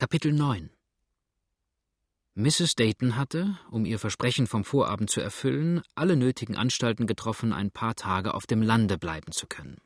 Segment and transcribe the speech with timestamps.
[0.00, 0.70] Kapitel 9
[2.36, 2.76] Mrs.
[2.76, 7.96] Dayton hatte, um ihr Versprechen vom Vorabend zu erfüllen, alle nötigen Anstalten getroffen, ein paar
[7.96, 9.78] Tage auf dem Lande bleiben zu können.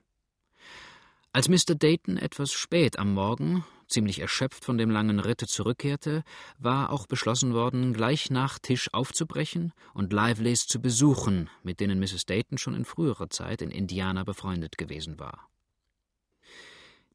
[1.32, 1.76] Als Mr.
[1.76, 6.24] Dayton etwas spät am Morgen, ziemlich erschöpft von dem langen Ritte zurückkehrte,
[6.58, 12.26] war auch beschlossen worden, gleich nach Tisch aufzubrechen und Liveleys zu besuchen, mit denen Mrs.
[12.26, 15.48] Dayton schon in früherer Zeit in Indiana befreundet gewesen war.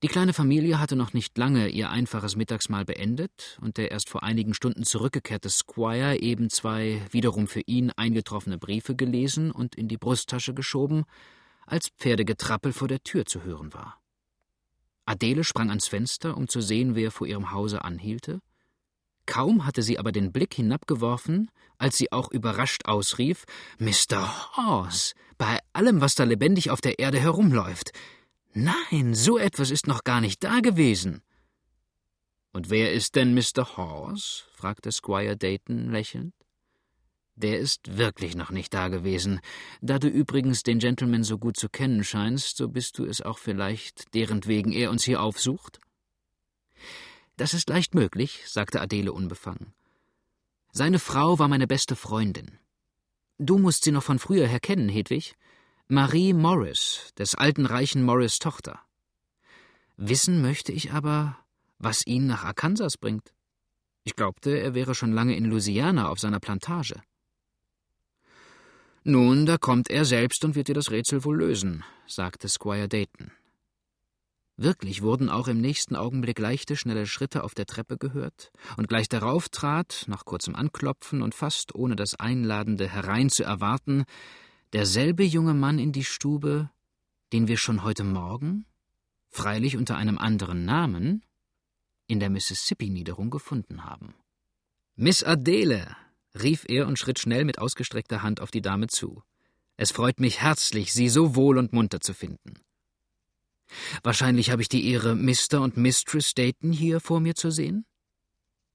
[0.04, 4.22] Die kleine Familie hatte noch nicht lange ihr einfaches Mittagsmahl beendet und der erst vor
[4.22, 9.98] einigen Stunden zurückgekehrte Squire eben zwei wiederum für ihn eingetroffene Briefe gelesen und in die
[9.98, 11.06] Brusttasche geschoben,
[11.66, 14.00] als Pferdegetrappel vor der Tür zu hören war.
[15.06, 18.40] Adele sprang ans Fenster, um zu sehen, wer vor ihrem Hause anhielte.
[19.26, 23.46] Kaum hatte sie aber den Blick hinabgeworfen, als sie auch überrascht ausrief:
[23.80, 24.58] Mr.
[24.58, 27.94] Hawes, bei allem, was da lebendig auf der Erde herumläuft,
[28.60, 31.22] Nein, so etwas ist noch gar nicht da gewesen.
[32.54, 33.78] Und wer ist denn Mr.
[33.78, 34.46] Hawes?
[34.52, 36.34] fragte Squire Dayton lächelnd.
[37.36, 39.42] Der ist wirklich noch nicht da gewesen.
[39.82, 43.38] Da du übrigens den Gentleman so gut zu kennen scheinst, so bist du es auch
[43.38, 45.80] vielleicht, derentwegen er uns hier aufsucht?
[47.36, 49.76] Das ist leicht möglich, sagte Adele unbefangen.
[50.72, 52.58] Seine Frau war meine beste Freundin.
[53.38, 55.36] Du musst sie noch von früher her kennen, Hedwig.
[55.90, 58.82] Marie Morris, des alten reichen Morris Tochter.
[59.96, 61.38] Wissen möchte ich aber,
[61.80, 63.34] was ihn nach Arkansas bringt.
[64.04, 67.02] Ich glaubte, er wäre schon lange in Louisiana auf seiner Plantage.
[69.06, 73.32] Nun, da kommt er selbst und wird dir das Rätsel wohl lösen, sagte Squire Dayton.
[74.58, 79.08] Wirklich wurden auch im nächsten Augenblick leichte, schnelle Schritte auf der Treppe gehört, und gleich
[79.08, 84.04] darauf trat, nach kurzem Anklopfen und fast ohne das Einladende herein zu erwarten,
[84.74, 86.70] derselbe junge Mann in die Stube,
[87.34, 88.66] den wir schon heute Morgen,
[89.30, 91.24] freilich unter einem anderen Namen,
[92.08, 94.16] in der Mississippi-Niederung gefunden haben.
[94.96, 95.96] Miss Adele,
[96.42, 99.24] rief er und schritt schnell mit ausgestreckter Hand auf die Dame zu.
[99.76, 102.56] Es freut mich herzlich, Sie so wohl und munter zu finden.
[104.02, 105.62] Wahrscheinlich habe ich die Ehre, Mr.
[105.62, 107.86] und Mistress Dayton hier vor mir zu sehen?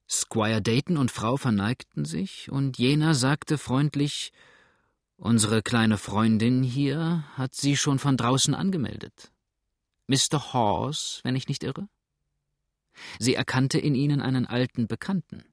[0.08, 4.32] Squire Dayton und Frau verneigten sich, und jener sagte freundlich
[5.24, 9.30] Unsere kleine Freundin hier hat Sie schon von draußen angemeldet.
[10.08, 10.52] Mr.
[10.52, 11.86] Hawes, wenn ich nicht irre?
[13.20, 15.44] Sie erkannte in Ihnen einen alten Bekannten.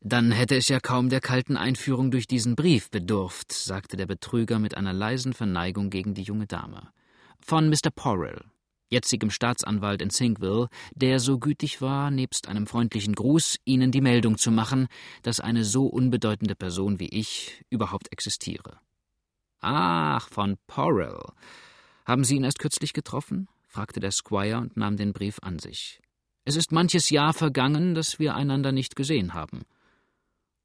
[0.00, 4.58] Dann hätte es ja kaum der kalten Einführung durch diesen Brief bedurft, sagte der Betrüger
[4.58, 6.92] mit einer leisen Verneigung gegen die junge Dame.
[7.40, 7.90] Von Mr.
[7.90, 8.44] Porrell
[8.92, 14.38] jetzigem Staatsanwalt in Sinkville, der so gütig war, nebst einem freundlichen Gruß Ihnen die Meldung
[14.38, 14.86] zu machen,
[15.22, 18.78] dass eine so unbedeutende Person wie ich überhaupt existiere.
[19.60, 21.22] Ach, von Porrell.
[22.04, 23.48] Haben Sie ihn erst kürzlich getroffen?
[23.66, 26.00] fragte der Squire und nahm den Brief an sich.
[26.44, 29.62] Es ist manches Jahr vergangen, dass wir einander nicht gesehen haben.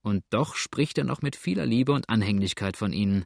[0.02, 3.26] Und doch spricht er noch mit vieler Liebe und Anhänglichkeit von Ihnen.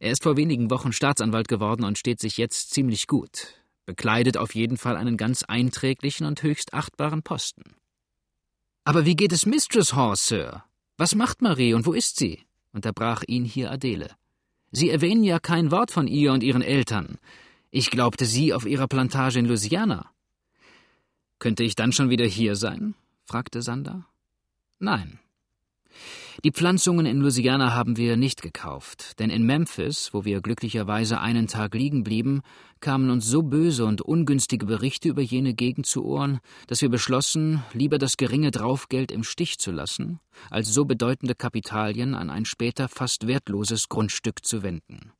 [0.00, 4.54] Er ist vor wenigen Wochen Staatsanwalt geworden und steht sich jetzt ziemlich gut bekleidet auf
[4.54, 7.76] jeden Fall einen ganz einträglichen und höchst achtbaren Posten.
[8.84, 10.64] Aber wie geht es Mistress Horse, Sir?
[10.96, 12.40] Was macht Marie und wo ist sie?
[12.72, 14.10] unterbrach ihn hier Adele.
[14.70, 17.18] Sie erwähnen ja kein Wort von ihr und ihren Eltern.
[17.70, 20.10] Ich glaubte sie auf ihrer Plantage in Louisiana.
[21.38, 22.94] Könnte ich dann schon wieder hier sein?
[23.24, 24.06] fragte Sander.
[24.78, 25.18] Nein,
[26.44, 31.46] die Pflanzungen in Louisiana haben wir nicht gekauft, denn in Memphis, wo wir glücklicherweise einen
[31.46, 32.42] Tag liegen blieben,
[32.80, 37.62] kamen uns so böse und ungünstige Berichte über jene Gegend zu Ohren, dass wir beschlossen,
[37.72, 40.20] lieber das geringe Draufgeld im Stich zu lassen,
[40.50, 45.12] als so bedeutende Kapitalien an ein später fast wertloses Grundstück zu wenden.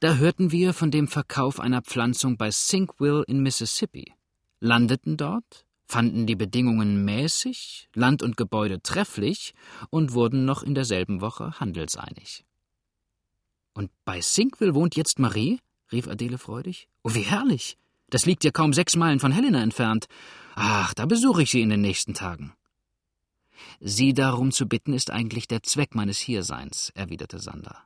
[0.00, 4.14] Da hörten wir von dem Verkauf einer Pflanzung bei Sinkville in Mississippi,
[4.58, 9.52] landeten dort, fanden die Bedingungen mäßig, Land und Gebäude trefflich
[9.90, 12.46] und wurden noch in derselben Woche handelseinig.
[13.74, 15.60] Und bei Sinkville wohnt jetzt Marie?
[15.92, 16.88] rief Adele freudig.
[17.02, 17.76] Oh, wie herrlich!
[18.08, 20.06] Das liegt ja kaum sechs Meilen von Helena entfernt.
[20.54, 22.54] Ach, da besuche ich sie in den nächsten Tagen.
[23.80, 27.76] Sie darum zu bitten, ist eigentlich der Zweck meines Hierseins, erwiderte Sander.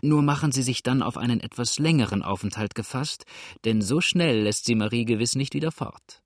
[0.00, 3.26] Nur machen Sie sich dann auf einen etwas längeren Aufenthalt gefasst,
[3.66, 6.22] denn so schnell lässt sie Marie gewiss nicht wieder fort.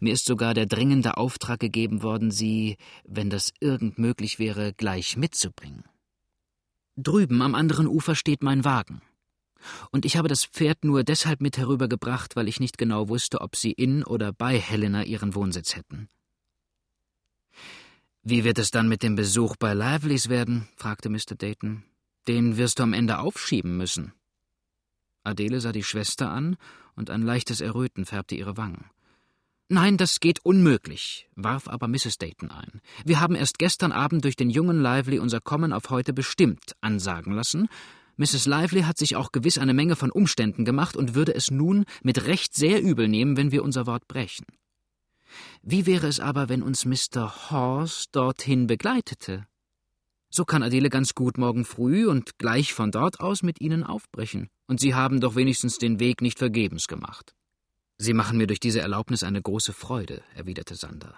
[0.00, 5.16] Mir ist sogar der dringende Auftrag gegeben worden, sie, wenn das irgend möglich wäre, gleich
[5.16, 5.84] mitzubringen.
[6.96, 9.02] Drüben am anderen Ufer steht mein Wagen.
[9.90, 13.56] Und ich habe das Pferd nur deshalb mit herübergebracht, weil ich nicht genau wusste, ob
[13.56, 16.08] sie in oder bei Helena ihren Wohnsitz hätten.
[18.22, 20.68] Wie wird es dann mit dem Besuch bei Lively's werden?
[20.76, 21.34] fragte Mr.
[21.36, 21.84] Dayton.
[22.26, 24.12] Den wirst du am Ende aufschieben müssen.
[25.24, 26.56] Adele sah die Schwester an,
[26.96, 28.86] und ein leichtes Erröten färbte ihre Wangen.
[29.70, 32.18] Nein, das geht unmöglich, warf aber Mrs.
[32.18, 32.82] Dayton ein.
[33.04, 37.32] Wir haben erst gestern Abend durch den jungen Lively unser Kommen auf heute bestimmt ansagen
[37.32, 37.68] lassen.
[38.16, 38.44] Mrs.
[38.44, 42.26] Lively hat sich auch gewiss eine Menge von Umständen gemacht und würde es nun mit
[42.26, 44.44] Recht sehr übel nehmen, wenn wir unser Wort brechen.
[45.62, 47.50] Wie wäre es aber, wenn uns Mr.
[47.50, 49.46] Hawes dorthin begleitete?
[50.28, 54.50] So kann Adele ganz gut morgen früh und gleich von dort aus mit Ihnen aufbrechen,
[54.66, 57.34] und Sie haben doch wenigstens den Weg nicht vergebens gemacht.
[58.04, 61.14] Sie machen mir durch diese Erlaubnis eine große Freude, erwiderte Sander.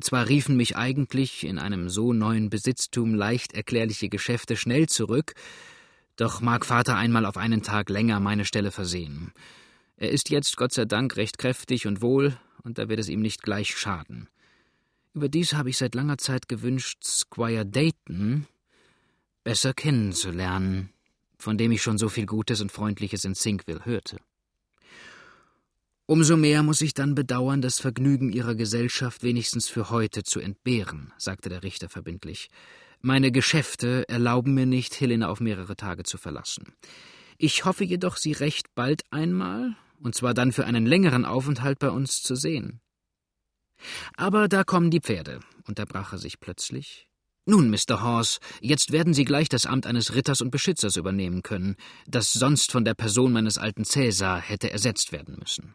[0.00, 5.34] Zwar riefen mich eigentlich in einem so neuen Besitztum leicht erklärliche Geschäfte schnell zurück,
[6.16, 9.34] doch mag Vater einmal auf einen Tag länger meine Stelle versehen.
[9.98, 13.20] Er ist jetzt, Gott sei Dank, recht kräftig und wohl, und da wird es ihm
[13.20, 14.30] nicht gleich schaden.
[15.12, 18.46] Überdies habe ich seit langer Zeit gewünscht, Squire Dayton
[19.44, 20.94] besser kennenzulernen,
[21.38, 24.16] von dem ich schon so viel Gutes und Freundliches in Sinkville hörte.
[26.06, 31.12] Umso mehr muss ich dann bedauern, das Vergnügen Ihrer Gesellschaft wenigstens für heute zu entbehren,
[31.16, 32.48] sagte der Richter verbindlich.
[33.00, 36.74] Meine Geschäfte erlauben mir nicht, Helena auf mehrere Tage zu verlassen.
[37.38, 41.90] Ich hoffe jedoch, Sie recht bald einmal, und zwar dann für einen längeren Aufenthalt bei
[41.90, 42.80] uns zu sehen.
[44.16, 47.08] Aber da kommen die Pferde, unterbrach er sich plötzlich.
[47.44, 48.00] Nun, Mr.
[48.00, 51.76] Hawes, jetzt werden Sie gleich das Amt eines Ritters und Beschützers übernehmen können,
[52.06, 55.74] das sonst von der Person meines alten Cäsar hätte ersetzt werden müssen.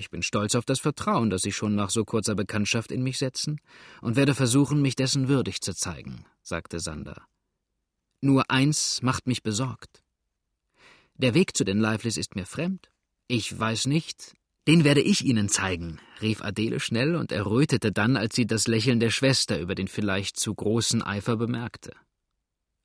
[0.00, 3.18] Ich bin stolz auf das Vertrauen, das Sie schon nach so kurzer Bekanntschaft in mich
[3.18, 3.60] setzen,
[4.00, 7.26] und werde versuchen, mich dessen würdig zu zeigen, sagte Sander.
[8.22, 10.02] Nur eins macht mich besorgt.
[11.16, 12.90] Der Weg zu den Liveleys ist mir fremd.
[13.28, 14.32] Ich weiß nicht.
[14.66, 19.00] Den werde ich Ihnen zeigen, rief Adele schnell und errötete dann, als sie das Lächeln
[19.00, 21.92] der Schwester über den vielleicht zu großen Eifer bemerkte.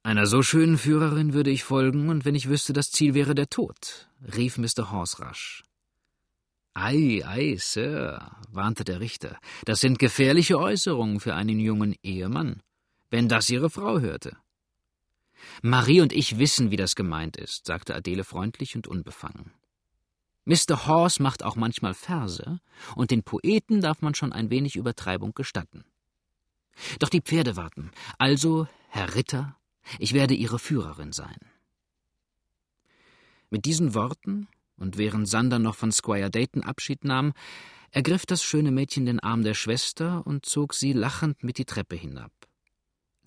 [0.04, 3.50] Einer so schönen Führerin würde ich folgen, und wenn ich wüsste, das Ziel wäre der
[3.50, 4.92] Tod, rief Mr.
[4.92, 5.64] Horse rasch.
[6.78, 12.62] Ei, ei, Sir, warnte der Richter, das sind gefährliche Äußerungen für einen jungen Ehemann,
[13.10, 14.36] wenn das Ihre Frau hörte.
[15.62, 19.54] Marie und ich wissen, wie das gemeint ist, sagte Adele freundlich und unbefangen.
[20.44, 20.86] Mr.
[20.86, 22.60] Horse macht auch manchmal Verse,
[22.98, 25.86] und den Poeten darf man schon ein wenig Übertreibung gestatten.
[27.00, 29.56] Doch die Pferde warten, also, Herr Ritter,
[29.98, 31.40] ich werde Ihre Führerin sein.
[33.50, 37.34] Mit diesen Worten und während Sander noch von Squire Dayton Abschied nahm,
[37.92, 41.96] ergriff das schöne Mädchen den Arm der Schwester und zog sie lachend mit die Treppe
[41.96, 42.32] hinab.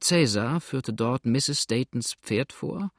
[0.00, 1.66] Cäsar führte dort Mrs.
[1.66, 2.92] Daytons Pferd vor,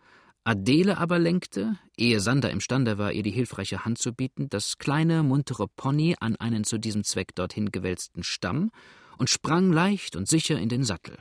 [0.44, 5.22] Adele aber lenkte, ehe Sander imstande war, ihr die hilfreiche Hand zu bieten, das kleine,
[5.22, 8.72] muntere Pony an einen zu diesem Zweck dorthin gewälzten Stamm
[9.18, 11.18] und sprang leicht und sicher in den Sattel.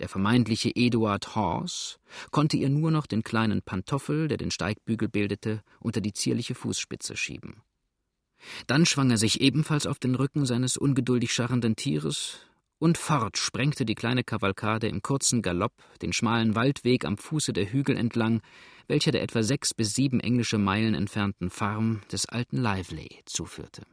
[0.00, 1.98] Der vermeintliche Eduard Horse
[2.30, 7.16] konnte ihr nur noch den kleinen Pantoffel, der den Steigbügel bildete, unter die zierliche Fußspitze
[7.16, 7.62] schieben.
[8.66, 12.40] Dann schwang er sich ebenfalls auf den Rücken seines ungeduldig scharrenden Tieres,
[12.78, 17.72] und fort sprengte die kleine Kavalkade im kurzen Galopp den schmalen Waldweg am Fuße der
[17.72, 18.42] Hügel entlang,
[18.88, 23.86] welcher der etwa sechs bis sieben englische Meilen entfernten Farm des alten Lively zuführte.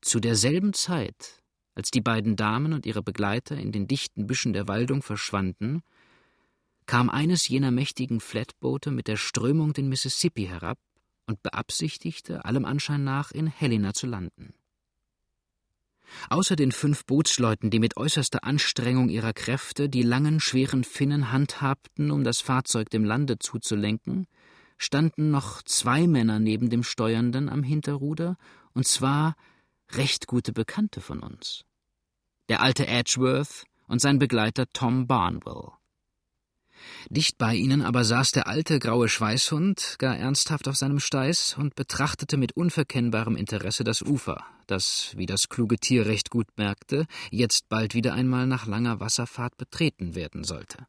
[0.00, 1.43] Zu derselben Zeit
[1.74, 5.82] als die beiden Damen und ihre Begleiter in den dichten Büschen der Waldung verschwanden,
[6.86, 10.78] kam eines jener mächtigen Flatboote mit der Strömung den Mississippi herab
[11.26, 14.54] und beabsichtigte, allem Anschein nach, in Helena zu landen.
[16.28, 22.10] Außer den fünf Bootsleuten, die mit äußerster Anstrengung ihrer Kräfte die langen, schweren Finnen handhabten,
[22.10, 24.26] um das Fahrzeug dem Lande zuzulenken,
[24.76, 28.36] standen noch zwei Männer neben dem Steuernden am Hinterruder,
[28.74, 29.34] und zwar
[29.92, 31.64] recht gute Bekannte von uns.
[32.50, 35.72] Der alte Edgeworth und sein Begleiter Tom Barnwell.
[37.08, 41.74] Dicht bei ihnen aber saß der alte graue Schweißhund gar ernsthaft auf seinem Steiß und
[41.74, 47.70] betrachtete mit unverkennbarem Interesse das Ufer, das, wie das kluge Tier recht gut merkte, jetzt
[47.70, 50.86] bald wieder einmal nach langer Wasserfahrt betreten werden sollte.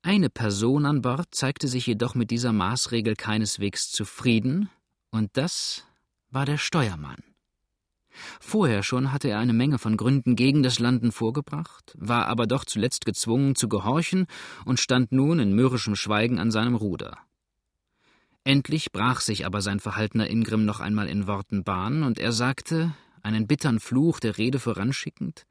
[0.00, 4.70] Eine Person an Bord zeigte sich jedoch mit dieser Maßregel keineswegs zufrieden,
[5.10, 5.84] und das
[6.30, 7.33] war der Steuermann.
[8.40, 12.64] Vorher schon hatte er eine Menge von Gründen gegen das Landen vorgebracht, war aber doch
[12.64, 14.26] zuletzt gezwungen zu gehorchen
[14.64, 17.18] und stand nun in mürrischem Schweigen an seinem Ruder.
[18.44, 22.94] Endlich brach sich aber sein verhaltener Ingrimm noch einmal in Worten Bahn, und er sagte,
[23.22, 25.46] einen bittern Fluch der Rede voranschickend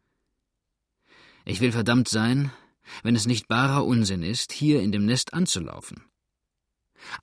[1.44, 2.52] Ich will verdammt sein,
[3.02, 6.04] wenn es nicht barer Unsinn ist, hier in dem Nest anzulaufen.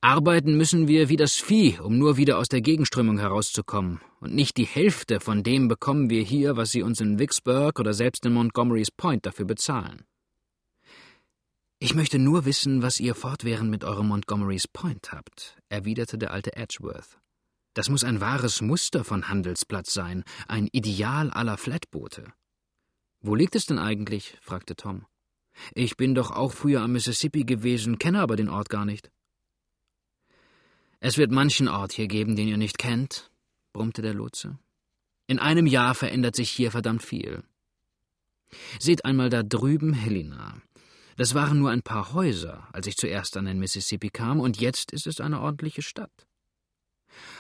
[0.01, 4.57] Arbeiten müssen wir wie das Vieh, um nur wieder aus der Gegenströmung herauszukommen, und nicht
[4.57, 8.33] die Hälfte von dem bekommen wir hier, was Sie uns in Vicksburg oder selbst in
[8.33, 10.05] Montgomery's Point dafür bezahlen.
[11.79, 16.55] Ich möchte nur wissen, was ihr fortwährend mit eurem Montgomery's Point habt, erwiderte der alte
[16.55, 17.19] Edgeworth.
[17.73, 22.33] Das muss ein wahres Muster von Handelsplatz sein, ein Ideal aller Flatboote.
[23.23, 24.37] Wo liegt es denn eigentlich?
[24.43, 25.07] fragte Tom.
[25.75, 29.11] Ich bin doch auch früher am Mississippi gewesen, kenne aber den Ort gar nicht.
[31.01, 33.31] Es wird manchen Ort hier geben, den ihr nicht kennt,
[33.73, 34.59] brummte der Lotse.
[35.27, 37.43] In einem Jahr verändert sich hier verdammt viel.
[38.79, 40.61] Seht einmal da drüben Helena.
[41.17, 44.93] Das waren nur ein paar Häuser, als ich zuerst an den Mississippi kam, und jetzt
[44.93, 46.27] ist es eine ordentliche Stadt.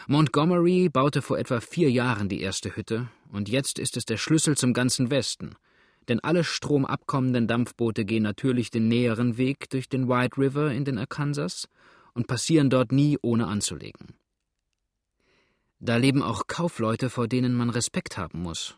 [0.06, 4.56] Montgomery baute vor etwa vier Jahren die erste Hütte, und jetzt ist es der Schlüssel
[4.56, 5.54] zum ganzen Westen,
[6.08, 10.98] denn alle stromabkommenden Dampfboote gehen natürlich den näheren Weg durch den White River in den
[10.98, 11.68] Arkansas
[12.14, 14.14] und passieren dort nie ohne anzulegen.
[15.78, 18.76] Da leben auch Kaufleute, vor denen man Respekt haben muss.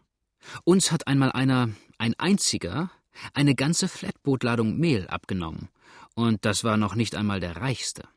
[0.65, 2.91] Uns hat einmal einer, ein einziger,
[3.35, 5.69] eine ganze Flatbootladung Mehl abgenommen,
[6.15, 8.09] und das war noch nicht einmal der reichste.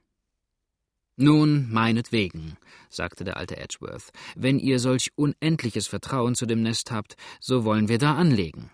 [1.18, 2.58] Nun, meinetwegen,
[2.90, 7.88] sagte der alte Edgeworth, wenn ihr solch unendliches Vertrauen zu dem Nest habt, so wollen
[7.88, 8.70] wir da anlegen.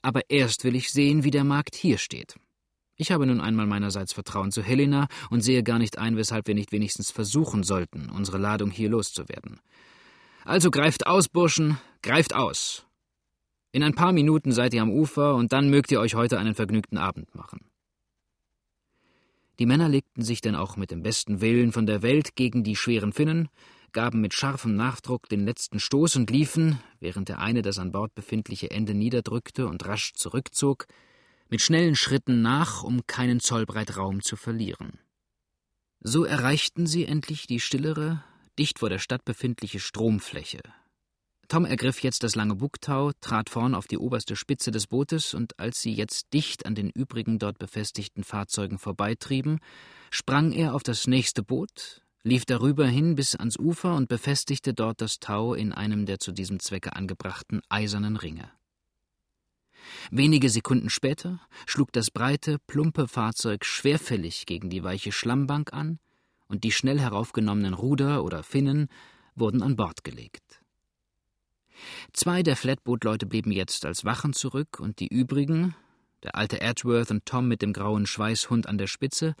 [0.00, 2.36] Aber erst will ich sehen, wie der Markt hier steht.
[2.96, 6.54] Ich habe nun einmal meinerseits Vertrauen zu Helena und sehe gar nicht ein, weshalb wir
[6.54, 9.60] nicht wenigstens versuchen sollten, unsere Ladung hier loszuwerden.
[10.44, 12.86] Also greift aus, Burschen, greift aus.
[13.70, 16.54] In ein paar Minuten seid ihr am Ufer und dann mögt ihr euch heute einen
[16.54, 17.60] vergnügten Abend machen.
[19.58, 22.76] Die Männer legten sich denn auch mit dem besten Willen von der Welt gegen die
[22.76, 23.48] schweren Finnen,
[23.92, 28.14] gaben mit scharfem Nachdruck den letzten Stoß und liefen, während der eine das an Bord
[28.14, 30.86] befindliche Ende niederdrückte und rasch zurückzog,
[31.52, 34.98] mit schnellen Schritten nach, um keinen Zollbreit Raum zu verlieren.
[36.00, 38.24] So erreichten sie endlich die stillere,
[38.58, 40.62] dicht vor der Stadt befindliche Stromfläche,
[41.52, 45.58] Tom ergriff jetzt das lange Bugtau, trat vorn auf die oberste Spitze des Bootes, und
[45.60, 49.58] als sie jetzt dicht an den übrigen dort befestigten Fahrzeugen vorbeitrieben,
[50.10, 55.02] sprang er auf das nächste Boot, lief darüber hin bis ans Ufer und befestigte dort
[55.02, 58.50] das Tau in einem der zu diesem Zwecke angebrachten eisernen Ringe.
[60.10, 65.98] Wenige Sekunden später schlug das breite, plumpe Fahrzeug schwerfällig gegen die weiche Schlammbank an,
[66.46, 68.88] und die schnell heraufgenommenen Ruder oder Finnen
[69.34, 70.60] wurden an Bord gelegt.
[72.12, 75.74] Zwei der Flatboot-Leute blieben jetzt als Wachen zurück und die übrigen,
[76.22, 79.34] der alte Edgeworth und Tom mit dem grauen Schweißhund an der Spitze,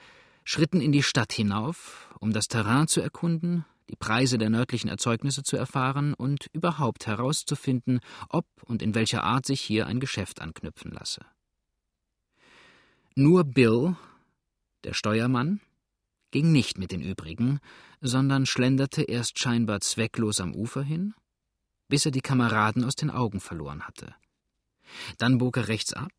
[0.44, 5.42] schritten in die Stadt hinauf, um das Terrain zu erkunden, die Preise der nördlichen Erzeugnisse
[5.42, 10.90] zu erfahren und überhaupt herauszufinden, ob und in welcher Art sich hier ein Geschäft anknüpfen
[10.90, 11.26] lasse.
[13.14, 13.94] Nur Bill,
[14.84, 15.60] der Steuermann,
[16.30, 17.60] ging nicht mit den übrigen,
[18.00, 21.12] sondern schlenderte erst scheinbar zwecklos am Ufer hin,
[21.88, 24.14] bis er die Kameraden aus den Augen verloren hatte.
[25.18, 26.12] Dann bog er rechts ab,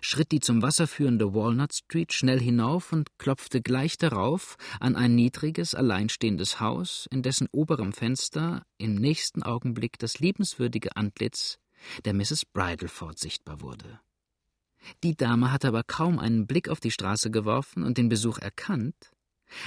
[0.00, 5.14] schritt die zum Wasser führende Walnut Street schnell hinauf und klopfte gleich darauf an ein
[5.14, 11.58] niedriges, alleinstehendes Haus, in dessen oberem Fenster im nächsten Augenblick das liebenswürdige Antlitz
[12.04, 12.44] der Mrs.
[12.46, 14.00] Bridleford sichtbar wurde.
[15.02, 19.12] Die Dame hatte aber kaum einen Blick auf die Straße geworfen und den Besuch erkannt,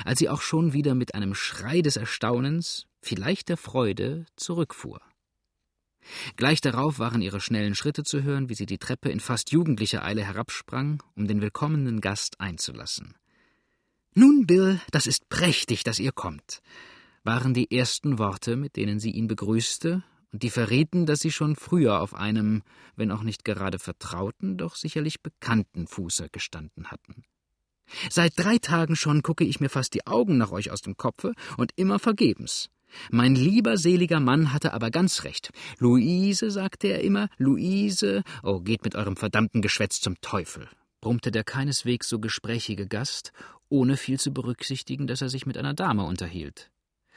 [0.05, 5.01] als sie auch schon wieder mit einem Schrei des Erstaunens, vielleicht der Freude, zurückfuhr.
[6.35, 10.03] Gleich darauf waren ihre schnellen Schritte zu hören, wie sie die Treppe in fast jugendlicher
[10.03, 13.15] Eile herabsprang, um den willkommenen Gast einzulassen.
[14.15, 16.61] Nun, Bill, das ist prächtig, dass ihr kommt,
[17.23, 21.55] waren die ersten Worte, mit denen sie ihn begrüßte, und die verrieten, dass sie schon
[21.55, 22.61] früher auf einem,
[22.95, 27.23] wenn auch nicht gerade vertrauten, doch sicherlich bekannten Fuße gestanden hatten.
[28.09, 31.33] Seit drei Tagen schon gucke ich mir fast die Augen nach euch aus dem Kopfe
[31.57, 32.69] und immer vergebens.
[33.11, 35.51] Mein lieber seliger Mann hatte aber ganz recht.
[35.79, 40.67] Luise, sagte er immer, Luise, oh, geht mit eurem verdammten Geschwätz zum Teufel,
[41.01, 43.31] brummte der keineswegs so gesprächige Gast,
[43.69, 46.71] ohne viel zu berücksichtigen, dass er sich mit einer Dame unterhielt.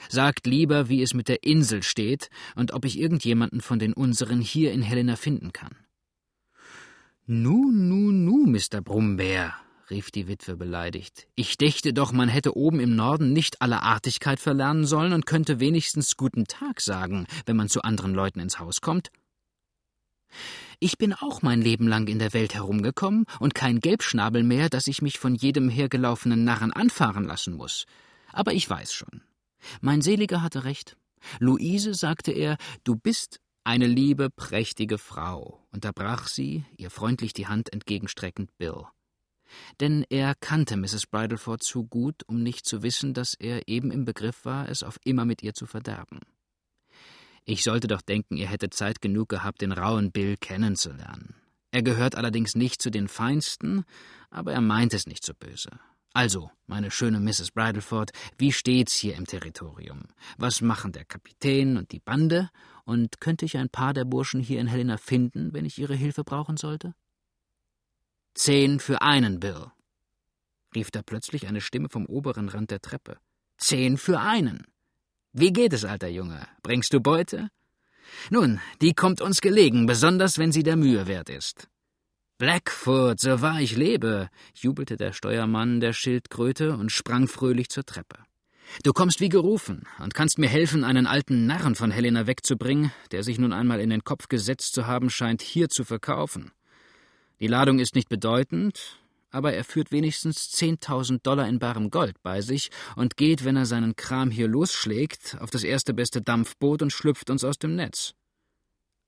[0.08, 4.40] Sagt lieber, wie es mit der Insel steht und ob ich irgendjemanden von den unseren
[4.40, 5.76] hier in Helena finden kann.
[7.26, 8.80] Nu, nu, nu, Mr.
[8.82, 9.54] Brummbär,
[9.90, 11.26] rief die Witwe beleidigt.
[11.34, 15.60] Ich dächte doch, man hätte oben im Norden nicht alle Artigkeit verlernen sollen und könnte
[15.60, 19.10] wenigstens guten Tag sagen, wenn man zu anderen Leuten ins Haus kommt.
[20.80, 24.86] Ich bin auch mein Leben lang in der Welt herumgekommen und kein Gelbschnabel mehr, dass
[24.86, 27.84] ich mich von jedem hergelaufenen Narren anfahren lassen muss.
[28.32, 29.22] Aber ich weiß schon.
[29.80, 30.96] Mein Seliger hatte recht.
[31.38, 37.72] Luise, sagte er, du bist eine liebe, prächtige Frau, unterbrach sie, ihr freundlich die Hand
[37.72, 38.86] entgegenstreckend Bill
[39.80, 41.06] denn er kannte Mrs.
[41.06, 44.98] Bridleford zu gut, um nicht zu wissen, dass er eben im Begriff war, es auf
[45.04, 46.20] immer mit ihr zu verderben.
[47.44, 51.34] Ich sollte doch denken, ihr hättet Zeit genug gehabt, den rauen Bill kennenzulernen.
[51.72, 53.84] Er gehört allerdings nicht zu den Feinsten,
[54.30, 55.70] aber er meint es nicht so böse.
[56.14, 57.52] Also, meine schöne Mrs.
[57.52, 60.02] Bridleford, wie steht's hier im Territorium?
[60.36, 62.50] Was machen der Kapitän und die Bande?
[62.84, 66.22] Und könnte ich ein paar der Burschen hier in Helena finden, wenn ich ihre Hilfe
[66.22, 66.94] brauchen sollte?
[68.34, 69.66] Zehn für einen, Bill,
[70.74, 73.18] rief da plötzlich eine Stimme vom oberen Rand der Treppe.
[73.58, 74.66] Zehn für einen.
[75.32, 76.46] Wie geht es, alter Junge?
[76.62, 77.50] Bringst du Beute?
[78.30, 81.68] Nun, die kommt uns gelegen, besonders wenn sie der Mühe wert ist.
[82.38, 88.18] Blackfoot, so wahr ich lebe, jubelte der Steuermann der Schildkröte und sprang fröhlich zur Treppe.
[88.82, 93.22] Du kommst wie gerufen und kannst mir helfen, einen alten Narren von Helena wegzubringen, der
[93.22, 96.50] sich nun einmal in den Kopf gesetzt zu haben scheint, hier zu verkaufen.
[97.42, 99.00] Die Ladung ist nicht bedeutend,
[99.32, 103.66] aber er führt wenigstens zehntausend Dollar in barem Gold bei sich und geht, wenn er
[103.66, 108.14] seinen Kram hier losschlägt, auf das erste beste Dampfboot und schlüpft uns aus dem Netz.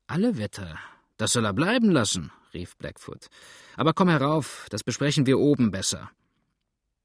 [0.08, 0.80] Alle Wetter,
[1.16, 3.28] das soll er bleiben lassen, rief Blackfoot.
[3.76, 6.10] Aber komm herauf, das besprechen wir oben besser.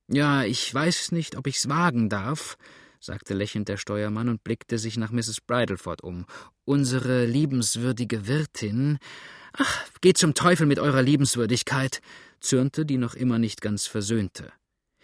[0.08, 2.58] Ja, ich weiß nicht, ob ich's wagen darf,
[3.00, 5.42] sagte lächelnd der Steuermann und blickte sich nach Mrs.
[5.42, 6.26] Bridleford um.
[6.66, 8.98] Unsere liebenswürdige Wirtin.
[9.54, 12.02] Ach, geht zum Teufel mit eurer Liebenswürdigkeit,
[12.40, 14.52] zürnte die noch immer nicht ganz versöhnte.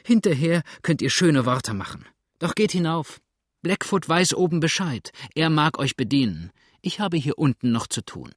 [0.04, 2.06] Hinterher könnt ihr schöne Worte machen.
[2.40, 3.20] Doch geht hinauf.
[3.62, 5.12] Blackfoot weiß oben Bescheid.
[5.34, 6.52] Er mag euch bedienen.
[6.82, 8.32] Ich habe hier unten noch zu tun.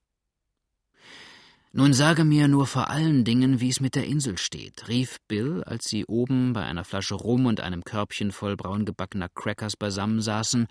[1.73, 5.63] Nun sage mir nur vor allen Dingen, wie es mit der Insel steht, rief Bill,
[5.65, 10.67] als sie oben bei einer Flasche Rum und einem Körbchen voll braungebackener Crackers beisammensaßen.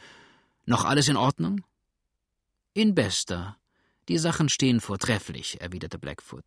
[0.66, 1.62] Noch alles in Ordnung?
[2.74, 3.58] In bester.
[4.08, 6.46] Die Sachen stehen vortrefflich, erwiderte Blackfoot.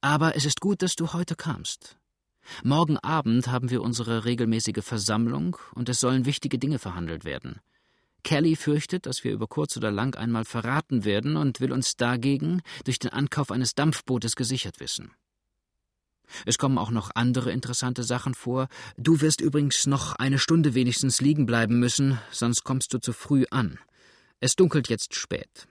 [0.00, 1.96] Aber es ist gut, dass du heute kamst.
[2.62, 7.60] Morgen Abend haben wir unsere regelmäßige Versammlung und es sollen wichtige Dinge verhandelt werden.
[8.22, 12.60] Kelly fürchtet, dass wir über kurz oder lang einmal verraten werden und will uns dagegen
[12.84, 15.12] durch den Ankauf eines Dampfbootes gesichert wissen.
[16.44, 18.68] Es kommen auch noch andere interessante Sachen vor.
[18.96, 23.46] Du wirst übrigens noch eine Stunde wenigstens liegen bleiben müssen, sonst kommst du zu früh
[23.50, 23.78] an.
[24.38, 25.69] Es dunkelt jetzt spät.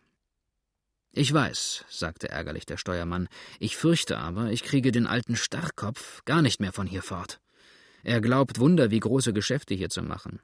[1.11, 6.41] Ich weiß, sagte ärgerlich der Steuermann, ich fürchte aber, ich kriege den alten Starrkopf gar
[6.41, 7.39] nicht mehr von hier fort.
[8.03, 10.39] Er glaubt Wunder, wie große Geschäfte hier zu machen.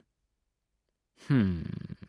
[1.28, 1.64] Hm,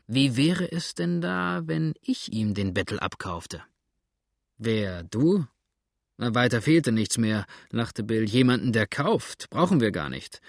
[0.07, 3.63] wie wäre es denn da, wenn ich ihm den Bettel abkaufte?
[4.57, 5.45] Wer, du?
[6.17, 8.27] Na, weiter fehlte nichts mehr, lachte Bill.
[8.27, 10.41] Jemanden, der kauft, brauchen wir gar nicht.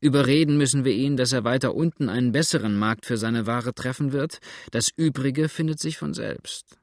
[0.00, 4.12] Überreden müssen wir ihn, dass er weiter unten einen besseren Markt für seine Ware treffen
[4.12, 4.40] wird.
[4.70, 6.79] Das Übrige findet sich von selbst.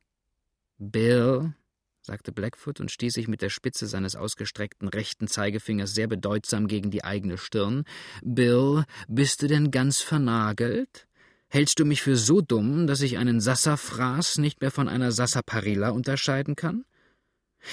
[0.78, 1.54] Bill,
[2.02, 6.92] sagte Blackfoot und stieß sich mit der Spitze seines ausgestreckten rechten Zeigefingers sehr bedeutsam gegen
[6.92, 7.84] die eigene Stirn.
[8.24, 11.08] Bill, bist du denn ganz vernagelt?
[11.50, 15.90] Hältst du mich für so dumm, dass ich einen Sassafras nicht mehr von einer Sassaparilla
[15.90, 16.86] unterscheiden kann?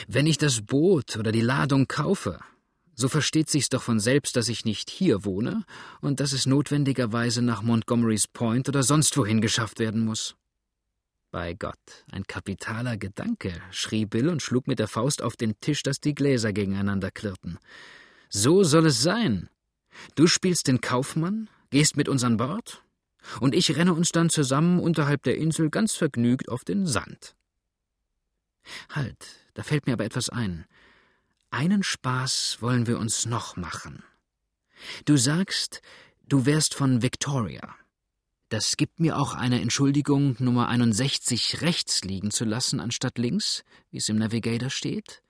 [0.08, 2.40] Wenn ich das Boot oder die Ladung kaufe,
[2.94, 5.64] so versteht sich's doch von selbst, dass ich nicht hier wohne
[6.00, 10.36] und dass es notwendigerweise nach Montgomery's Point oder sonst wohin geschafft werden muss.
[11.34, 15.82] Bei Gott, ein kapitaler Gedanke, schrie Bill und schlug mit der Faust auf den Tisch,
[15.82, 17.58] dass die Gläser gegeneinander klirrten.
[18.28, 19.48] So soll es sein.
[20.14, 22.84] Du spielst den Kaufmann, gehst mit uns an Bord,
[23.40, 27.34] und ich renne uns dann zusammen unterhalb der Insel ganz vergnügt auf den Sand.
[28.90, 30.66] Halt, da fällt mir aber etwas ein.
[31.50, 34.04] Einen Spaß wollen wir uns noch machen.
[35.04, 35.82] Du sagst,
[36.28, 37.74] du wärst von Victoria.
[38.48, 43.98] Das gibt mir auch eine Entschuldigung, Nummer 61 rechts liegen zu lassen, anstatt links, wie
[43.98, 45.22] es im Navigator steht.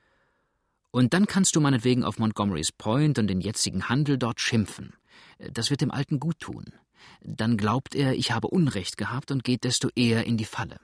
[0.90, 4.94] Und dann kannst du meinetwegen auf Montgomery's Point und den jetzigen Handel dort schimpfen.
[5.38, 6.72] Das wird dem Alten gut tun
[7.20, 10.78] dann glaubt er, ich habe Unrecht gehabt und geht desto eher in die Falle.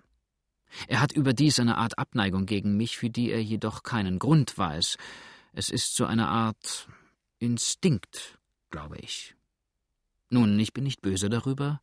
[0.87, 4.97] Er hat überdies eine Art Abneigung gegen mich, für die er jedoch keinen Grund weiß.
[5.53, 6.89] Es ist so eine Art
[7.39, 8.39] Instinkt,
[8.71, 9.35] glaube ich.
[10.29, 11.81] Nun, ich bin nicht böse darüber.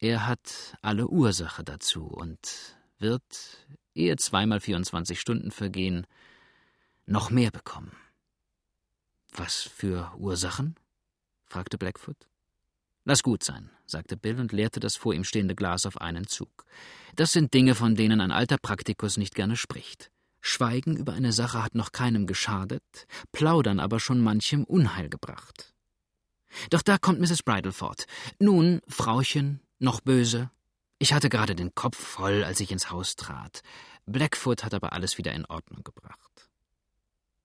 [0.00, 6.06] Er hat alle Ursache dazu und wird, ehe zweimal 24 Stunden vergehen,
[7.06, 7.92] noch mehr bekommen.
[9.32, 10.76] Was für Ursachen?
[11.46, 12.28] fragte Blackfoot.
[13.04, 16.64] Lass gut sein, sagte Bill und leerte das vor ihm stehende Glas auf einen Zug.
[17.16, 20.12] Das sind Dinge, von denen ein alter Praktikus nicht gerne spricht.
[20.40, 22.84] Schweigen über eine Sache hat noch keinem geschadet,
[23.32, 25.74] plaudern aber schon manchem Unheil gebracht.
[26.70, 27.42] Doch da kommt Mrs.
[27.42, 28.06] Bridleford.
[28.38, 30.50] Nun, Frauchen, noch böse?
[30.98, 33.62] Ich hatte gerade den Kopf voll, als ich ins Haus trat.
[34.06, 36.50] Blackfoot hat aber alles wieder in Ordnung gebracht.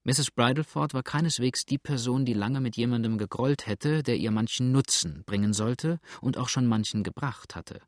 [0.06, 0.32] Mrs.
[0.32, 5.24] Bridleford war keineswegs die Person, die lange mit jemandem gegrollt hätte, der ihr manchen Nutzen
[5.26, 7.80] bringen sollte und auch schon manchen gebracht hatte.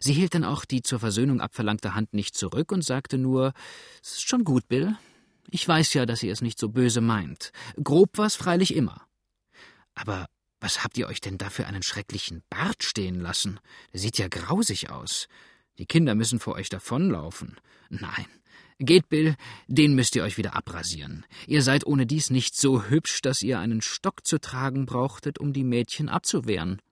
[0.00, 3.54] Sie hielt dann auch die zur Versöhnung abverlangte Hand nicht zurück und sagte nur:
[4.02, 4.96] Es ist schon gut, Bill.
[5.48, 7.52] Ich weiß ja, dass ihr es nicht so böse meint.
[7.82, 9.06] Grob war's freilich immer.
[9.94, 10.26] Aber
[10.60, 13.60] was habt ihr euch denn da für einen schrecklichen Bart stehen lassen?
[13.92, 15.28] Der sieht ja grausig aus.
[15.78, 17.56] Die Kinder müssen vor euch davonlaufen.
[17.90, 18.26] Nein.
[18.78, 19.36] Geht, Bill,
[19.68, 21.24] den müsst ihr euch wieder abrasieren.
[21.46, 25.54] Ihr seid ohne dies nicht so hübsch, dass ihr einen Stock zu tragen brauchtet, um
[25.54, 26.82] die Mädchen abzuwehren.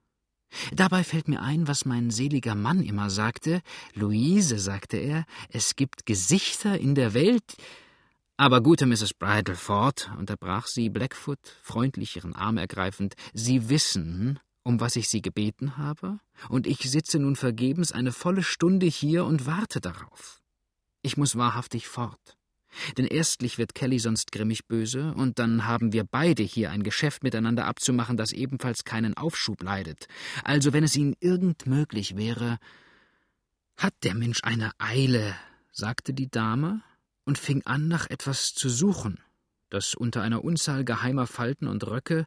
[0.72, 3.61] Dabei fällt mir ein, was mein seliger Mann immer sagte.
[3.94, 7.57] Luise, sagte er, es gibt Gesichter in der Welt.
[8.37, 9.14] Aber gute Mrs.
[9.14, 15.77] Bridleford, unterbrach sie Blackfoot, freundlich ihren Arm ergreifend, Sie wissen, um was ich Sie gebeten
[15.77, 16.18] habe,
[16.49, 20.40] und ich sitze nun vergebens eine volle Stunde hier und warte darauf.
[21.03, 22.37] Ich muss wahrhaftig fort.
[22.99, 27.23] Denn erstlich wird Kelly sonst grimmig böse, und dann haben wir beide hier ein Geschäft
[27.23, 30.09] miteinander abzumachen, das ebenfalls keinen Aufschub leidet.
[30.42, 32.59] Also, wenn es Ihnen irgend möglich wäre.
[33.77, 35.37] Hat der Mensch eine Eile,
[35.70, 36.83] sagte die Dame
[37.24, 39.18] und fing an, nach etwas zu suchen,
[39.70, 42.26] das unter einer Unzahl geheimer Falten und Röcke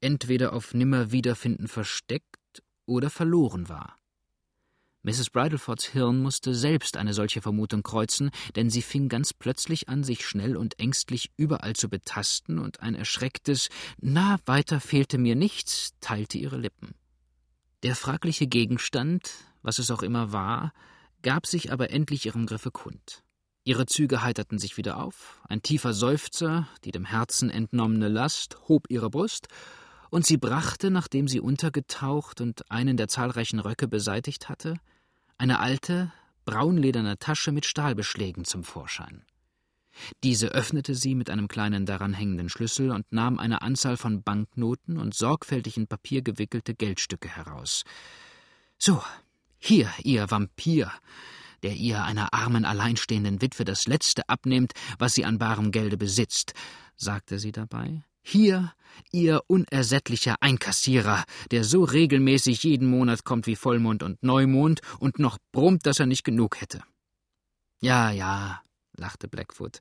[0.00, 3.96] entweder auf Nimmerwiederfinden versteckt oder verloren war.
[5.02, 5.30] Mrs.
[5.30, 10.26] Bridlefords Hirn musste selbst eine solche Vermutung kreuzen, denn sie fing ganz plötzlich an, sich
[10.26, 13.68] schnell und ängstlich überall zu betasten, und ein erschrecktes
[14.00, 16.94] Na, weiter fehlte mir nichts teilte ihre Lippen.
[17.84, 19.30] Der fragliche Gegenstand,
[19.62, 20.72] was es auch immer war,
[21.22, 23.22] gab sich aber endlich ihrem Griffe kund.
[23.68, 28.86] Ihre Züge heiterten sich wieder auf, ein tiefer Seufzer, die dem Herzen entnommene Last, hob
[28.88, 29.48] ihre Brust,
[30.08, 34.80] und sie brachte, nachdem sie untergetaucht und einen der zahlreichen Röcke beseitigt hatte,
[35.36, 36.10] eine alte,
[36.46, 39.26] braunlederne Tasche mit Stahlbeschlägen zum Vorschein.
[40.24, 44.96] Diese öffnete sie mit einem kleinen daran hängenden Schlüssel und nahm eine Anzahl von Banknoten
[44.96, 47.84] und sorgfältig in Papier gewickelte Geldstücke heraus.
[48.78, 49.02] So,
[49.58, 50.90] hier, ihr Vampir,
[51.62, 56.54] der ihr einer armen, alleinstehenden Witwe das Letzte abnehmt, was sie an barem Gelde besitzt,
[56.96, 58.72] sagte sie dabei hier
[59.12, 65.38] Ihr unersättlicher Einkassierer, der so regelmäßig jeden Monat kommt wie Vollmond und Neumond und noch
[65.52, 66.82] brummt, dass er nicht genug hätte.
[67.80, 68.60] Ja, ja,
[68.96, 69.78] lachte Blackfoot.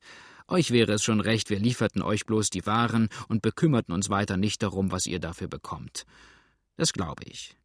[0.48, 4.38] Euch wäre es schon recht, wir lieferten euch bloß die Waren und bekümmerten uns weiter
[4.38, 6.06] nicht darum, was ihr dafür bekommt.
[6.76, 7.58] Das glaube ich.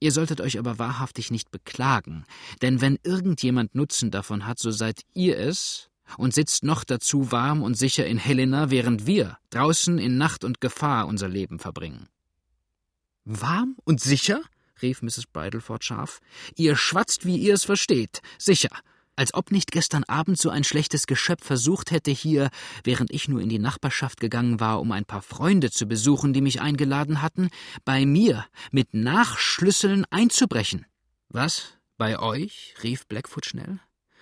[0.00, 2.24] Ihr solltet euch aber wahrhaftig nicht beklagen,
[2.62, 7.62] denn wenn irgendjemand Nutzen davon hat, so seid ihr es, und sitzt noch dazu warm
[7.62, 12.08] und sicher in Helena, während wir draußen in Nacht und Gefahr unser Leben verbringen.
[13.24, 14.40] Warm und sicher?
[14.80, 15.26] rief Mrs.
[15.32, 16.20] Bridleford scharf.
[16.56, 18.22] Ihr schwatzt, wie ihr es versteht.
[18.38, 18.70] Sicher.
[19.18, 22.50] Als ob nicht gestern Abend so ein schlechtes Geschöpf versucht hätte, hier,
[22.84, 26.40] während ich nur in die Nachbarschaft gegangen war, um ein paar Freunde zu besuchen, die
[26.40, 27.48] mich eingeladen hatten,
[27.84, 30.86] bei mir mit Nachschlüsseln einzubrechen.
[31.30, 31.64] Was?
[31.96, 32.76] Bei euch?
[32.84, 33.80] rief Blackfoot schnell.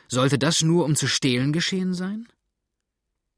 [0.09, 2.27] Sollte das nur um zu stehlen geschehen sein?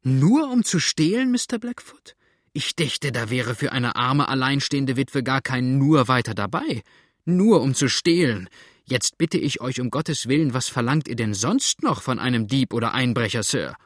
[0.05, 1.59] Nur um zu stehlen, Mr.
[1.59, 2.15] Blackfoot?
[2.53, 6.85] Ich dächte, da wäre für eine arme, alleinstehende Witwe gar kein nur weiter dabei.
[7.25, 8.49] Nur um zu stehlen.
[8.91, 12.47] Jetzt bitte ich euch um Gottes Willen, was verlangt ihr denn sonst noch von einem
[12.47, 13.77] Dieb oder Einbrecher, Sir?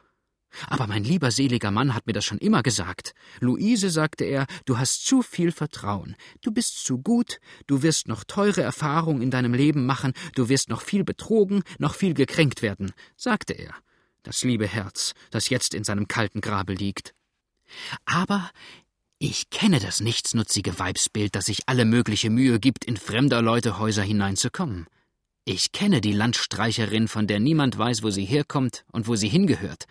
[0.67, 3.13] Aber mein lieber seliger Mann hat mir das schon immer gesagt.
[3.41, 6.15] Luise, sagte er, du hast zu viel Vertrauen.
[6.41, 10.69] Du bist zu gut, du wirst noch teure Erfahrungen in deinem Leben machen, du wirst
[10.69, 13.73] noch viel betrogen, noch viel gekränkt werden, sagte er.
[14.21, 17.13] Das liebe Herz, das jetzt in seinem kalten Grabe liegt.
[18.05, 18.49] Aber
[19.25, 24.03] ich kenne das nichtsnutzige Weibsbild, das sich alle mögliche Mühe gibt, in fremder Leute Häuser
[24.03, 24.85] hineinzukommen.
[25.45, 29.85] Ich kenne die Landstreicherin, von der niemand weiß, wo sie herkommt und wo sie hingehört.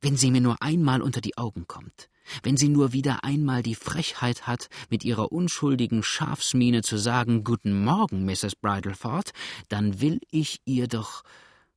[0.00, 2.08] Wenn sie mir nur einmal unter die Augen kommt,
[2.42, 7.84] wenn sie nur wieder einmal die Frechheit hat, mit ihrer unschuldigen Schafsmiene zu sagen Guten
[7.84, 8.56] Morgen, Mrs.
[8.56, 9.32] Bridleford,
[9.68, 11.24] dann will ich ihr doch.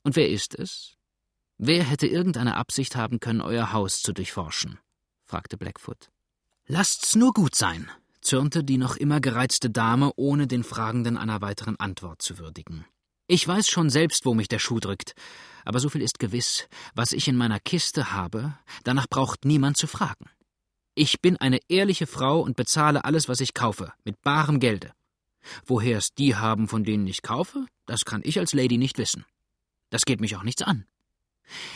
[0.03, 0.93] Und wer ist es?
[1.57, 4.79] Wer hätte irgendeine Absicht haben können, euer Haus zu durchforschen?
[5.25, 6.09] fragte Blackfoot.
[6.71, 7.89] Lasst's nur gut sein,
[8.21, 12.85] zürnte die noch immer gereizte Dame, ohne den Fragenden einer weiteren Antwort zu würdigen.
[13.25, 15.15] Ich weiß schon selbst, wo mich der Schuh drückt,
[15.65, 18.53] aber so viel ist gewiss, was ich in meiner Kiste habe,
[18.83, 20.29] danach braucht niemand zu fragen.
[20.93, 24.93] Ich bin eine ehrliche Frau und bezahle alles, was ich kaufe, mit barem Gelde.
[25.65, 29.25] Woher es die haben, von denen ich kaufe, das kann ich als Lady nicht wissen.
[29.89, 30.85] Das geht mich auch nichts an.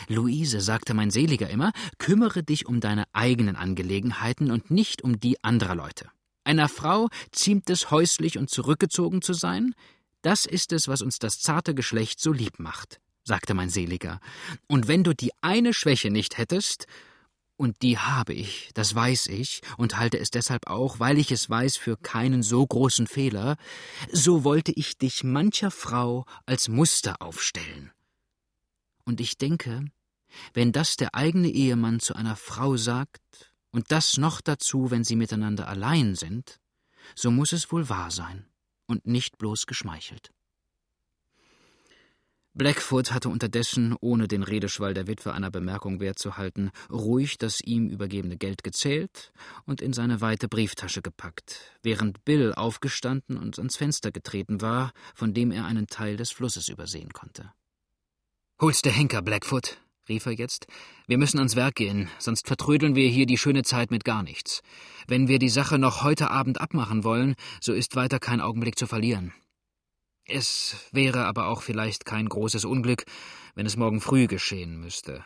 [0.08, 5.42] Luise, sagte mein Seliger immer, kümmere dich um deine eigenen Angelegenheiten und nicht um die
[5.42, 6.10] anderer Leute.
[6.44, 9.74] Einer Frau ziemt es, häuslich und zurückgezogen zu sein,
[10.22, 14.20] das ist es, was uns das zarte Geschlecht so lieb macht, sagte mein Seliger.
[14.68, 16.86] Und wenn du die eine Schwäche nicht hättest,
[17.56, 21.48] und die habe ich, das weiß ich, und halte es deshalb auch, weil ich es
[21.48, 23.56] weiß, für keinen so großen Fehler,
[24.10, 27.92] so wollte ich dich mancher Frau als Muster aufstellen.
[29.04, 29.84] Und ich denke,
[30.52, 33.20] wenn das der eigene Ehemann zu einer Frau sagt,
[33.70, 36.60] und das noch dazu, wenn sie miteinander allein sind,
[37.16, 38.46] so muss es wohl wahr sein
[38.86, 40.30] und nicht bloß geschmeichelt.
[42.56, 47.60] Blackfoot hatte unterdessen, ohne den Redeschwall der Witwe einer Bemerkung wert zu halten, ruhig das
[47.60, 49.32] ihm übergebene Geld gezählt
[49.66, 55.34] und in seine weite Brieftasche gepackt, während Bill aufgestanden und ans Fenster getreten war, von
[55.34, 57.52] dem er einen Teil des Flusses übersehen konnte.
[58.60, 60.68] Hol's der Henker, Blackfoot, rief er jetzt.
[61.08, 64.62] Wir müssen ans Werk gehen, sonst vertrödeln wir hier die schöne Zeit mit gar nichts.
[65.08, 68.86] Wenn wir die Sache noch heute Abend abmachen wollen, so ist weiter kein Augenblick zu
[68.86, 69.32] verlieren.
[70.24, 73.04] Es wäre aber auch vielleicht kein großes Unglück,
[73.56, 75.24] wenn es morgen früh geschehen müsste.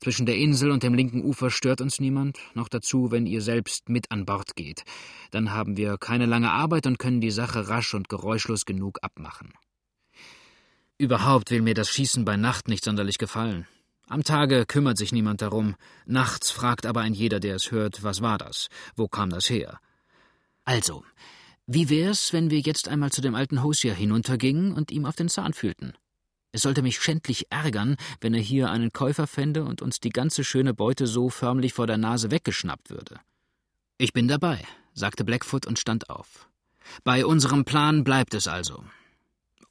[0.00, 3.90] Zwischen der Insel und dem linken Ufer stört uns niemand, noch dazu, wenn ihr selbst
[3.90, 4.84] mit an Bord geht.
[5.32, 9.52] Dann haben wir keine lange Arbeit und können die Sache rasch und geräuschlos genug abmachen.
[11.04, 13.66] Überhaupt will mir das Schießen bei Nacht nicht sonderlich gefallen.
[14.08, 15.74] Am Tage kümmert sich niemand darum,
[16.06, 18.68] nachts fragt aber ein jeder, der es hört, was war das?
[18.96, 19.80] Wo kam das her?
[20.64, 21.04] Also,
[21.66, 25.28] wie wär's, wenn wir jetzt einmal zu dem alten Hosier hinuntergingen und ihm auf den
[25.28, 25.92] Zahn fühlten?
[26.52, 30.42] Es sollte mich schändlich ärgern, wenn er hier einen Käufer fände und uns die ganze
[30.42, 33.20] schöne Beute so förmlich vor der Nase weggeschnappt würde.
[33.98, 34.64] Ich bin dabei,
[34.94, 36.48] sagte Blackfoot und stand auf.
[37.02, 38.82] Bei unserem Plan bleibt es also.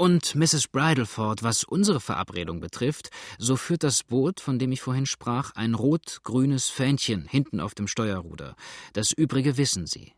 [0.03, 0.67] Und Mrs.
[0.67, 5.75] Bridleford, was unsere Verabredung betrifft, so führt das Boot, von dem ich vorhin sprach, ein
[5.75, 8.57] rot-grünes Fähnchen hinten auf dem Steuerruder.
[8.91, 10.11] Das übrige wissen Sie.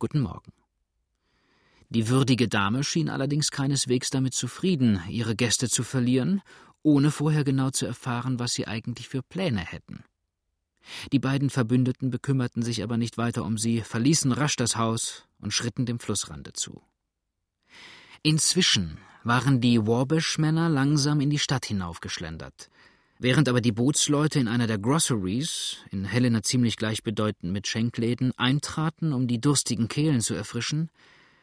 [0.00, 0.50] Guten Morgen.
[1.90, 6.42] Die würdige Dame schien allerdings keineswegs damit zufrieden, ihre Gäste zu verlieren,
[6.82, 10.02] ohne vorher genau zu erfahren, was sie eigentlich für Pläne hätten.
[11.12, 15.52] Die beiden Verbündeten bekümmerten sich aber nicht weiter um sie, verließen rasch das Haus und
[15.52, 16.82] schritten dem Flussrande zu.
[18.26, 22.70] Inzwischen waren die Wabash-Männer langsam in die Stadt hinaufgeschlendert.
[23.18, 29.12] Während aber die Bootsleute in einer der Grosseries, in Helena ziemlich gleichbedeutend mit Schenkläden, eintraten,
[29.12, 30.88] um die durstigen Kehlen zu erfrischen,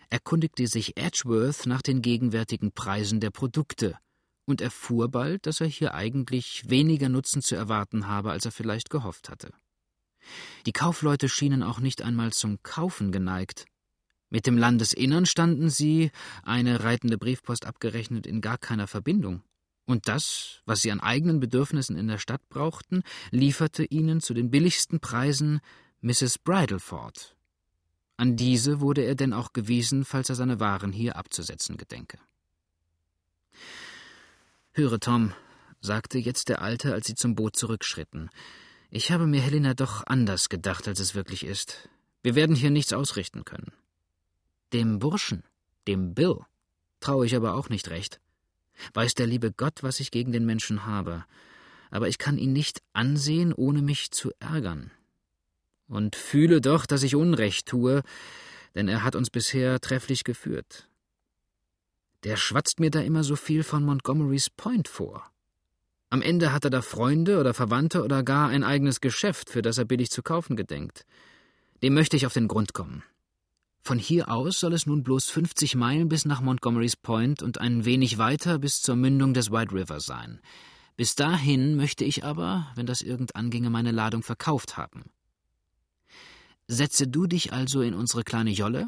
[0.10, 4.00] erkundigte sich Edgeworth nach den gegenwärtigen Preisen der Produkte
[4.46, 8.90] und erfuhr bald, dass er hier eigentlich weniger Nutzen zu erwarten habe, als er vielleicht
[8.90, 9.54] gehofft hatte.
[10.66, 13.66] Die Kaufleute schienen auch nicht einmal zum Kaufen geneigt.
[14.32, 16.10] Mit dem Landesinnern standen sie,
[16.42, 19.44] eine reitende Briefpost abgerechnet, in gar keiner Verbindung.
[19.86, 24.50] Und das, was sie an eigenen Bedürfnissen in der Stadt brauchten, lieferte ihnen zu den
[24.50, 25.60] billigsten Preisen
[26.02, 26.40] Mrs.
[26.40, 27.36] Bridleford,
[28.22, 32.20] an diese wurde er denn auch gewiesen, falls er seine Waren hier abzusetzen gedenke.
[34.74, 35.34] Höre, Tom,
[35.80, 38.30] sagte jetzt der Alte, als sie zum Boot zurückschritten.
[38.92, 41.90] Ich habe mir Helena doch anders gedacht, als es wirklich ist.
[42.22, 43.74] Wir werden hier nichts ausrichten können.
[44.74, 45.44] Dem Burschen,
[45.88, 46.40] dem Bill,
[47.00, 48.20] traue ich aber auch nicht recht.
[48.94, 51.26] Weiß der liebe Gott, was ich gegen den Menschen habe.
[51.90, 54.92] Aber ich kann ihn nicht ansehen, ohne mich zu ärgern
[55.92, 58.02] und fühle doch, dass ich Unrecht tue,
[58.76, 60.88] denn er hat uns bisher trefflich geführt.
[62.24, 65.30] Der schwatzt mir da immer so viel von Montgomerys Point vor.
[66.10, 69.78] Am Ende hat er da Freunde oder Verwandte oder gar ein eigenes Geschäft, für das
[69.78, 71.06] er billig zu kaufen gedenkt.
[71.84, 73.04] Dem möchte ich auf den Grund kommen.
[73.84, 77.84] Von hier aus soll es nun bloß 50 Meilen bis nach Montgomerys Point und ein
[77.84, 80.40] wenig weiter bis zur Mündung des White River sein.
[80.98, 85.06] Bis dahin möchte ich aber, wenn das irgend anginge, meine Ladung verkauft haben.
[86.68, 88.88] Setze du dich also in unsere kleine Jolle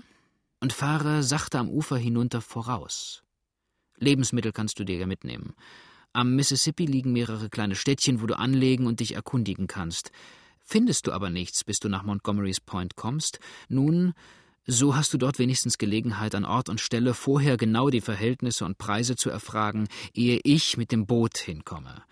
[0.60, 3.24] und fahre sachte am Ufer hinunter voraus.
[3.98, 5.56] Lebensmittel kannst du dir ja mitnehmen.
[6.14, 10.12] Am Mississippi liegen mehrere kleine Städtchen, wo du anlegen und dich erkundigen kannst.
[10.60, 14.14] Findest du aber nichts, bis du nach Montgomerys Point kommst, nun,
[14.66, 18.78] so hast du dort wenigstens Gelegenheit, an Ort und Stelle vorher genau die Verhältnisse und
[18.78, 22.04] Preise zu erfragen, ehe ich mit dem Boot hinkomme.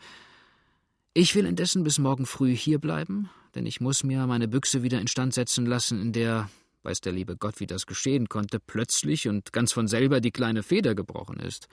[1.13, 4.99] Ich will indessen bis morgen früh hier bleiben denn ich muss mir meine Büchse wieder
[4.99, 6.49] instand setzen lassen, in der,
[6.83, 10.63] weiß der liebe Gott, wie das geschehen konnte, plötzlich und ganz von selber die kleine
[10.63, 11.67] Feder gebrochen ist.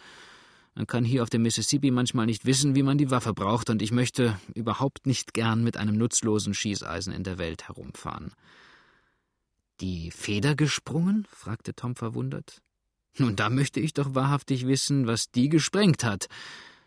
[0.74, 3.82] Man kann hier auf dem Mississippi manchmal nicht wissen, wie man die Waffe braucht, und
[3.82, 8.32] ich möchte überhaupt nicht gern mit einem nutzlosen Schießeisen in der Welt herumfahren.
[9.80, 11.26] Die Feder gesprungen?
[11.30, 12.60] fragte Tom verwundert.
[13.16, 16.28] Nun, da möchte ich doch wahrhaftig wissen, was die gesprengt hat.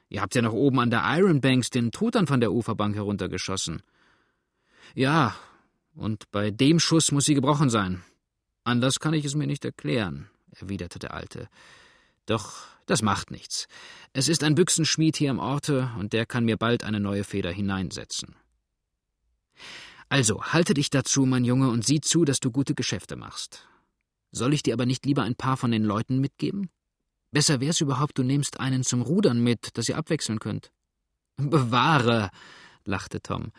[0.10, 3.82] Ihr habt ja noch oben an der Iron Banks den Truthahn von der Uferbank heruntergeschossen.
[4.93, 5.36] Ja,
[5.95, 8.04] und bei dem Schuss muss sie gebrochen sein.
[8.63, 11.49] Anders kann ich es mir nicht erklären, erwiderte der Alte.
[12.25, 13.67] Doch das macht nichts.
[14.13, 17.51] Es ist ein Büchsenschmied hier im Orte, und der kann mir bald eine neue Feder
[17.51, 18.36] hineinsetzen.
[20.12, 23.65] Also, halte dich dazu, mein Junge, und sieh zu, dass du gute Geschäfte machst.
[24.34, 26.69] Soll ich dir aber nicht lieber ein paar von den Leuten mitgeben?
[27.32, 30.74] Besser wär's überhaupt, du nimmst einen zum Rudern mit, dass ihr abwechseln könnt.
[31.38, 32.30] Bewahre,
[32.84, 33.54] lachte Tom.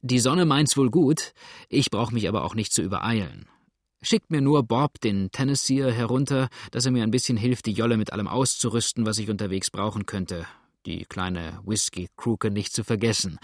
[0.00, 1.34] Die Sonne meint's wohl gut,
[1.68, 3.46] ich brauch mich aber auch nicht zu übereilen.
[4.00, 7.98] Schickt mir nur Bob, den Tennesseer, herunter, dass er mir ein bisschen hilft, die Jolle
[7.98, 10.46] mit allem auszurüsten, was ich unterwegs brauchen könnte.
[10.86, 13.38] Die kleine Whisky-Kruke nicht zu vergessen.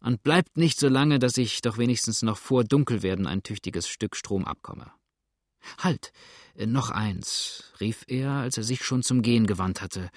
[0.00, 4.16] Und bleibt nicht so lange, dass ich doch wenigstens noch vor Dunkelwerden ein tüchtiges Stück
[4.16, 4.90] Strom abkomme.
[5.78, 6.12] Halt,
[6.54, 10.10] äh, noch eins, rief er, als er sich schon zum Gehen gewandt hatte.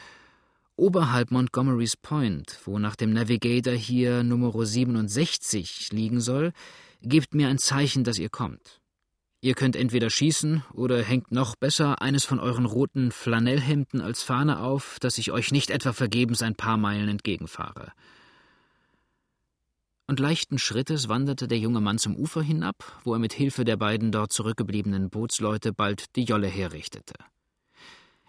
[0.76, 6.54] Oberhalb Montgomery's Point, wo nach dem Navigator hier Nummer 67 liegen soll,
[7.02, 8.81] gebt mir ein Zeichen, dass ihr kommt.
[9.44, 14.60] Ihr könnt entweder schießen oder hängt noch besser eines von euren roten Flanellhemden als Fahne
[14.60, 17.92] auf, dass ich euch nicht etwa vergebens ein paar Meilen entgegenfahre.
[20.06, 23.78] Und leichten Schrittes wanderte der junge Mann zum Ufer hinab, wo er mit Hilfe der
[23.78, 27.16] beiden dort zurückgebliebenen Bootsleute bald die Jolle herrichtete.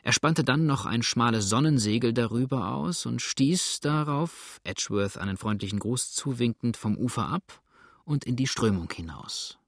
[0.03, 5.79] Er spannte dann noch ein schmales Sonnensegel darüber aus und stieß darauf, Edgeworth einen freundlichen
[5.79, 7.61] Gruß zuwinkend, vom Ufer ab
[8.05, 9.59] und in die Strömung hinaus.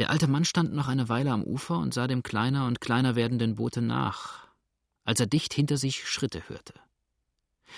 [0.00, 3.16] Der alte Mann stand noch eine Weile am Ufer und sah dem kleiner und kleiner
[3.16, 4.48] werdenden Boote nach,
[5.04, 6.72] als er dicht hinter sich Schritte hörte.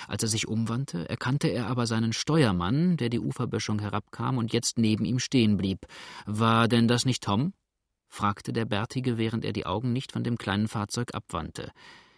[0.06, 4.78] Als er sich umwandte, erkannte er aber seinen Steuermann, der die Uferböschung herabkam und jetzt
[4.78, 5.80] neben ihm stehen blieb.
[6.24, 7.54] War denn das nicht Tom?
[8.06, 11.72] fragte der Bärtige, während er die Augen nicht von dem kleinen Fahrzeug abwandte.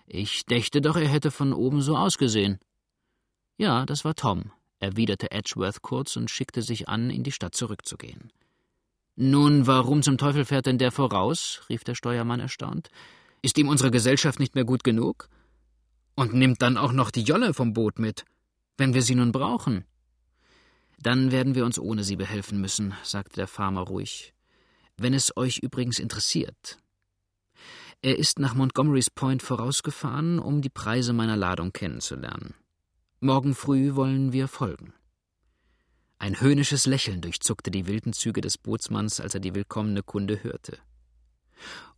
[0.05, 2.59] Ich dächte doch, er hätte von oben so ausgesehen.
[3.57, 8.31] Ja, das war Tom, erwiderte Edgeworth kurz und schickte sich an, in die Stadt zurückzugehen.
[9.17, 11.63] Nun, warum zum Teufel fährt denn der voraus?
[11.69, 12.89] rief der Steuermann erstaunt.
[13.43, 15.29] Ist ihm unsere Gesellschaft nicht mehr gut genug?
[16.17, 18.25] Und nimmt dann auch noch die Jolle vom Boot mit,
[18.77, 19.85] wenn wir sie nun brauchen.
[20.99, 24.33] Dann werden wir uns ohne sie behelfen müssen, sagte der Farmer ruhig.
[24.97, 26.79] Wenn es euch übrigens interessiert.
[28.03, 32.55] Er ist nach Montgomery's Point vorausgefahren, um die Preise meiner Ladung kennenzulernen.
[33.21, 34.93] Morgen früh wollen wir folgen.
[36.19, 40.79] Ein höhnisches Lächeln durchzuckte die wilden Züge des Bootsmanns, als er die willkommene Kunde hörte.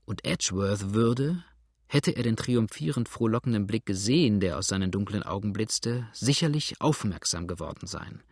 [0.05, 1.45] Und Edgeworth würde,
[1.87, 7.47] hätte er den triumphierend frohlockenden Blick gesehen, der aus seinen dunklen Augen blitzte, sicherlich aufmerksam
[7.47, 8.23] geworden sein.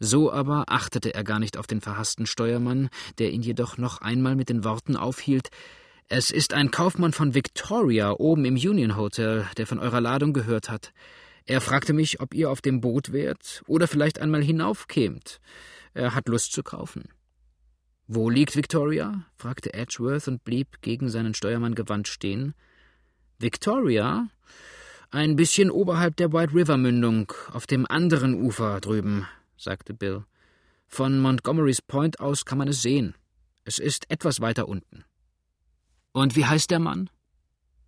[0.00, 4.34] So aber achtete er gar nicht auf den verhassten Steuermann, der ihn jedoch noch einmal
[4.34, 5.50] mit den Worten aufhielt
[6.08, 10.68] Es ist ein Kaufmann von Victoria oben im Union Hotel, der von eurer Ladung gehört
[10.68, 10.92] hat.
[11.46, 15.40] Er fragte mich, ob ihr auf dem Boot wärt oder vielleicht einmal hinaufkämt.
[15.94, 17.08] Er hat Lust zu kaufen.
[18.06, 19.24] Wo liegt Victoria?
[19.36, 22.54] fragte Edgeworth und blieb gegen seinen Steuermann gewandt stehen.
[23.38, 24.28] Victoria?
[25.10, 29.26] Ein bisschen oberhalb der White River Mündung, auf dem anderen Ufer drüben,
[29.56, 30.24] sagte Bill.
[30.86, 33.14] Von Montgomery's Point aus kann man es sehen.
[33.64, 35.04] Es ist etwas weiter unten.
[36.12, 37.08] Und wie heißt der Mann?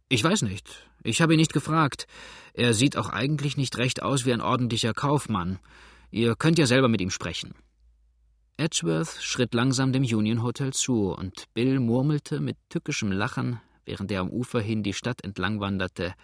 [0.09, 0.69] Ich weiß nicht.
[1.03, 2.07] Ich habe ihn nicht gefragt.
[2.53, 5.59] Er sieht auch eigentlich nicht recht aus wie ein ordentlicher Kaufmann.
[6.11, 7.55] Ihr könnt ja selber mit ihm sprechen.
[8.57, 14.21] Edgeworth schritt langsam dem Union Hotel zu, und Bill murmelte mit tückischem Lachen, während er
[14.21, 16.15] am Ufer hin die Stadt entlang wanderte.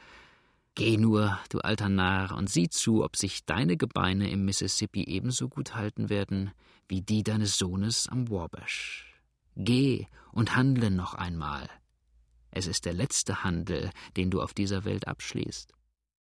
[0.76, 5.48] Geh nur, du alter Narr, und sieh zu, ob sich deine Gebeine im Mississippi ebenso
[5.48, 6.52] gut halten werden
[6.86, 9.14] wie die deines Sohnes am Wabash.
[9.56, 11.68] Geh und handle noch einmal.
[12.50, 15.72] Es ist der letzte Handel, den du auf dieser Welt abschließt.